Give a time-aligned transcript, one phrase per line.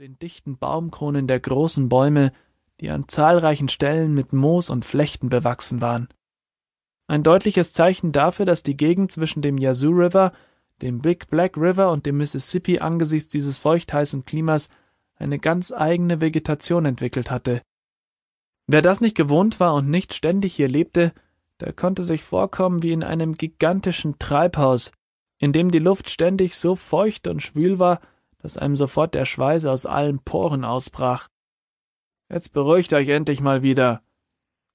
[0.00, 2.32] den dichten Baumkronen der großen Bäume,
[2.80, 6.08] die an zahlreichen Stellen mit Moos und Flechten bewachsen waren.
[7.06, 10.32] Ein deutliches Zeichen dafür, dass die Gegend zwischen dem Yazoo River,
[10.82, 14.68] dem Big Black River und dem Mississippi angesichts dieses feuchtheißen Klimas
[15.14, 17.62] eine ganz eigene Vegetation entwickelt hatte.
[18.66, 21.12] Wer das nicht gewohnt war und nicht ständig hier lebte,
[21.60, 24.90] der konnte sich vorkommen wie in einem gigantischen Treibhaus,
[25.38, 28.00] in dem die Luft ständig so feucht und schwül war,
[28.44, 31.28] dass einem sofort der Schweiß aus allen Poren ausbrach.
[32.30, 34.02] Jetzt beruhigt euch endlich mal wieder,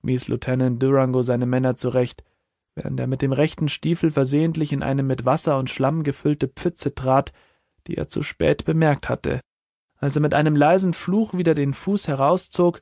[0.01, 2.23] wies Lieutenant Durango seine Männer zurecht,
[2.73, 6.95] während er mit dem rechten Stiefel versehentlich in eine mit Wasser und Schlamm gefüllte Pfütze
[6.95, 7.31] trat,
[7.85, 9.39] die er zu spät bemerkt hatte.
[9.97, 12.81] Als er mit einem leisen Fluch wieder den Fuß herauszog,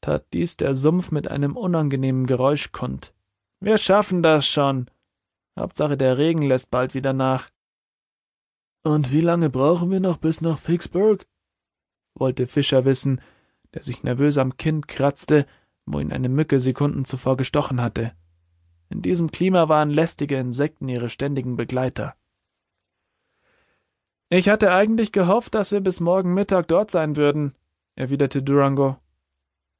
[0.00, 3.12] tat dies der Sumpf mit einem unangenehmen Geräusch kund.
[3.58, 4.88] Wir schaffen das schon.
[5.58, 7.50] Hauptsache der Regen lässt bald wieder nach.
[8.88, 11.26] Und wie lange brauchen wir noch bis nach Vicksburg?
[12.14, 13.20] wollte Fischer wissen,
[13.74, 15.44] der sich nervös am Kinn kratzte,
[15.84, 18.12] wo ihn eine Mücke Sekunden zuvor gestochen hatte.
[18.88, 22.14] In diesem Klima waren lästige Insekten ihre ständigen Begleiter.
[24.30, 27.54] Ich hatte eigentlich gehofft, dass wir bis morgen Mittag dort sein würden,
[27.94, 28.96] erwiderte Durango.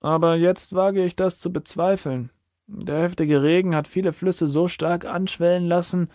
[0.01, 2.31] Aber jetzt wage ich das zu bezweifeln.
[2.67, 6.11] Der heftige Regen hat viele Flüsse so stark anschwellen lassen,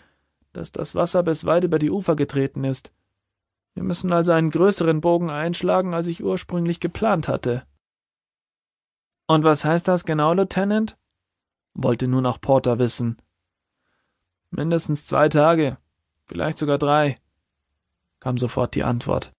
[0.54, 2.94] dass das Wasser bis weit über die Ufer getreten ist.
[3.74, 7.64] Wir müssen also einen größeren Bogen einschlagen, als ich ursprünglich geplant hatte.
[9.28, 10.98] Und was heißt das genau, Lieutenant?
[11.74, 13.18] wollte nun auch Porter wissen.
[14.52, 15.78] Mindestens zwei Tage,
[16.26, 17.18] vielleicht sogar drei,
[18.20, 19.34] kam sofort die Antwort.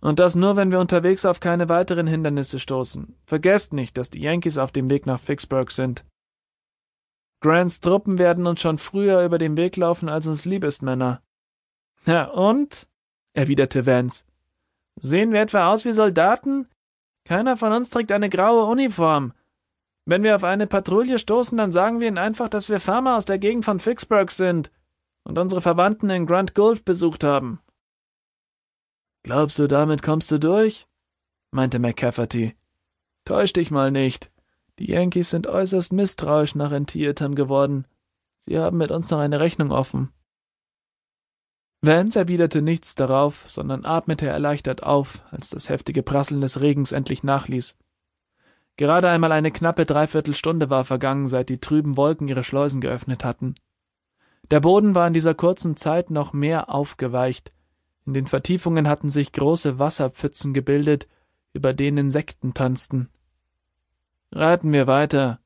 [0.00, 3.16] Und das nur, wenn wir unterwegs auf keine weiteren Hindernisse stoßen.
[3.24, 6.04] Vergesst nicht, dass die Yankees auf dem Weg nach Vicksburg sind.
[7.44, 11.20] Grants Truppen werden uns schon früher über den Weg laufen, als uns lieb ist, Männer.
[12.06, 12.88] Ja, und?
[13.34, 14.24] erwiderte Vance.
[14.98, 16.68] Sehen wir etwa aus wie Soldaten?
[17.26, 19.34] Keiner von uns trägt eine graue Uniform.
[20.06, 23.26] Wenn wir auf eine Patrouille stoßen, dann sagen wir ihnen einfach, dass wir Farmer aus
[23.26, 24.70] der Gegend von Vicksburg sind
[25.24, 27.60] und unsere Verwandten in Grant Gulf besucht haben.
[29.22, 30.86] Glaubst du, damit kommst du durch?
[31.50, 32.56] meinte McCafferty.
[33.26, 34.30] Täusch dich mal nicht.
[34.78, 37.86] Die Yankees sind äußerst misstrauisch nach Antietam geworden.
[38.40, 40.10] Sie haben mit uns noch eine Rechnung offen.
[41.80, 47.22] Vance erwiderte nichts darauf, sondern atmete erleichtert auf, als das heftige Prasseln des Regens endlich
[47.22, 47.76] nachließ.
[48.76, 53.54] Gerade einmal eine knappe Dreiviertelstunde war vergangen, seit die trüben Wolken ihre Schleusen geöffnet hatten.
[54.50, 57.52] Der Boden war in dieser kurzen Zeit noch mehr aufgeweicht.
[58.06, 61.06] In den Vertiefungen hatten sich große Wasserpfützen gebildet,
[61.52, 63.08] über denen Insekten tanzten.
[64.34, 65.38] Reiten wir weiter,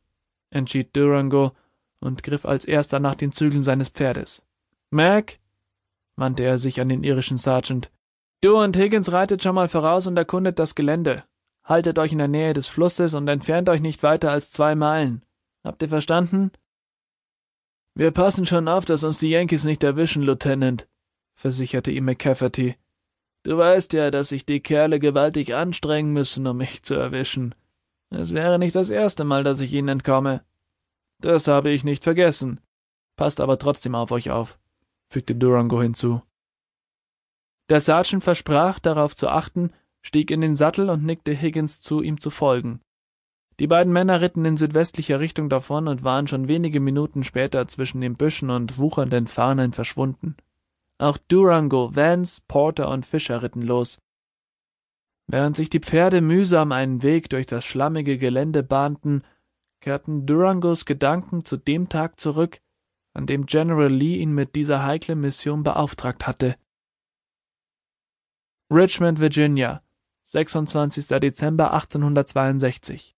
[0.49, 1.53] entschied Durango
[2.01, 4.43] und griff als erster nach den Zügeln seines Pferdes.
[4.91, 5.39] Mac,
[6.17, 7.91] wandte er sich an den irischen Sergeant,
[8.41, 11.25] du und Higgins reitet schon mal voraus und erkundet das Gelände.
[11.65, 15.23] Haltet euch in der Nähe des Flusses und entfernt euch nicht weiter als zwei Meilen.
[15.63, 16.51] Habt ihr verstanden?
[17.95, 20.89] Wir passen schon auf, dass uns die Yankees nicht erwischen, Lieutenant,
[21.35, 22.77] versicherte ihm McCafferty.
[23.43, 27.55] Du weißt ja, dass sich die Kerle gewaltig anstrengen müssen, um mich zu erwischen.
[28.11, 30.43] Es wäre nicht das erste Mal, dass ich ihnen entkomme.
[31.21, 32.61] Das habe ich nicht vergessen.
[33.17, 34.59] Passt aber trotzdem auf euch auf,
[35.09, 36.23] fügte Durango hinzu.
[37.69, 42.21] Der Sergeant versprach, darauf zu achten, stieg in den Sattel und nickte Higgins zu, ihm
[42.21, 42.81] zu folgen.
[43.61, 48.01] Die beiden Männer ritten in südwestlicher Richtung davon und waren schon wenige Minuten später zwischen
[48.01, 50.37] den Büschen und wuchernden Farnen verschwunden.
[50.99, 53.99] Auch Durango, Vance, Porter und Fischer ritten los.
[55.29, 59.25] Während sich die Pferde mühsam einen Weg durch das schlammige Gelände bahnten,
[59.81, 62.61] kehrten Durangos Gedanken zu dem Tag zurück,
[63.13, 66.57] an dem General Lee ihn mit dieser heiklen Mission beauftragt hatte.
[68.71, 69.83] Richmond, Virginia,
[70.25, 71.07] 26.
[71.21, 73.15] Dezember 1862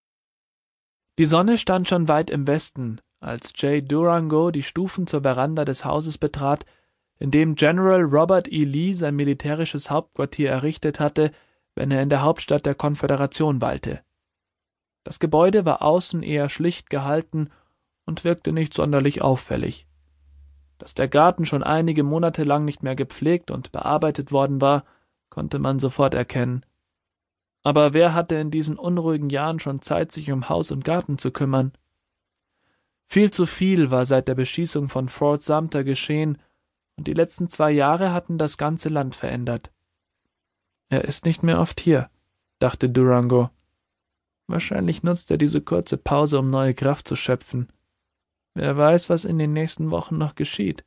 [1.20, 3.86] die Sonne stand schon weit im Westen, als J.
[3.86, 6.64] Durango die Stufen zur Veranda des Hauses betrat,
[7.18, 8.64] in dem General Robert E.
[8.64, 11.32] Lee sein militärisches Hauptquartier errichtet hatte,
[11.74, 14.00] wenn er in der Hauptstadt der Konföderation weilte.
[15.04, 17.50] Das Gebäude war außen eher schlicht gehalten
[18.04, 19.86] und wirkte nicht sonderlich auffällig.
[20.78, 24.84] Dass der Garten schon einige Monate lang nicht mehr gepflegt und bearbeitet worden war,
[25.28, 26.64] konnte man sofort erkennen.
[27.62, 31.30] Aber wer hatte in diesen unruhigen Jahren schon Zeit, sich um Haus und Garten zu
[31.30, 31.72] kümmern?
[33.06, 36.38] Viel zu viel war seit der Beschießung von Fort Sumter geschehen,
[36.96, 39.70] und die letzten zwei Jahre hatten das ganze Land verändert.
[40.90, 42.10] Er ist nicht mehr oft hier,
[42.58, 43.50] dachte Durango.
[44.48, 47.72] Wahrscheinlich nutzt er diese kurze Pause, um neue Kraft zu schöpfen.
[48.54, 50.84] Wer weiß, was in den nächsten Wochen noch geschieht.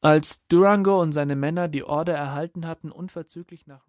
[0.00, 3.86] Als Durango und seine Männer die Order erhalten hatten, unverzüglich nach